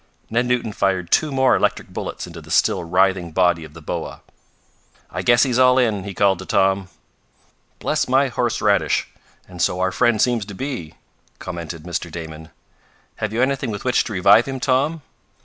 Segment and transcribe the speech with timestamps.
[0.31, 4.21] Ned Newton fired two more electric bullets into the still writhing body of the boa.
[5.11, 6.87] "I guess he's all in," he called to Tom.
[7.77, 9.07] "Bless my horseradish!
[9.47, 10.95] And so our friend seems to be,"
[11.37, 12.11] commented Mr.
[12.11, 12.49] Damon.
[13.17, 15.03] "Have you anything with which to revive him, Tom?"